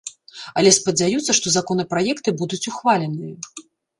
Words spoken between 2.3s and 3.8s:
будуць ухваленыя.